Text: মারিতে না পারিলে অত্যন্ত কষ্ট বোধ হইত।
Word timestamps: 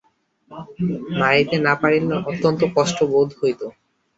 মারিতে 1.19 1.57
না 1.65 1.73
পারিলে 1.81 2.15
অত্যন্ত 2.21 2.61
কষ্ট 2.75 2.97
বোধ 3.11 3.29
হইত। 3.39 3.61